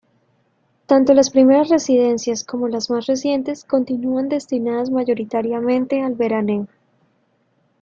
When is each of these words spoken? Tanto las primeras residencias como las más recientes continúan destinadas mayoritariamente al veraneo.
Tanto 0.87 1.13
las 1.13 1.29
primeras 1.29 1.69
residencias 1.69 2.43
como 2.43 2.67
las 2.67 2.89
más 2.89 3.05
recientes 3.05 3.63
continúan 3.63 4.29
destinadas 4.29 4.89
mayoritariamente 4.89 6.01
al 6.01 6.15
veraneo. 6.15 6.65